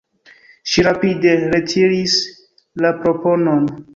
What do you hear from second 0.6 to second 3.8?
Ŝi rapide retiris la proponon.